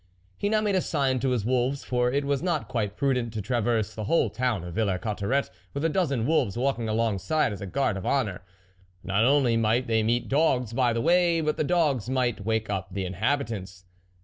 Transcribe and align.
He 0.35 0.49
now 0.49 0.61
made 0.61 0.73
a 0.73 0.81
sign 0.81 1.19
to 1.19 1.29
his 1.29 1.45
wolves, 1.45 1.83
for 1.83 2.11
it 2.11 2.25
was 2.25 2.41
not 2.41 2.67
quite 2.67 2.97
prudent 2.97 3.33
to 3.33 3.39
traverse 3.43 3.93
the 3.93 4.05
whole 4.05 4.31
town 4.31 4.63
of 4.63 4.73
Villers 4.73 4.99
Cotterets 4.99 5.51
with 5.75 5.85
a 5.85 5.89
dozen 5.89 6.25
wolves 6.25 6.57
walking 6.57 6.89
alongside 6.89 7.53
as 7.53 7.61
a 7.61 7.67
guard 7.67 7.97
of 7.97 8.03
honour; 8.07 8.41
not 9.03 9.23
only 9.25 9.57
might 9.57 9.85
they 9.85 10.01
meet 10.01 10.27
dogs 10.27 10.73
by 10.73 10.91
the 10.91 11.01
way, 11.01 11.39
but 11.39 11.55
the 11.55 11.63
dogs 11.63 12.09
might 12.09 12.43
wake 12.43 12.67
up 12.67 12.91
the 12.91 13.05
inhabitants. 13.05 13.85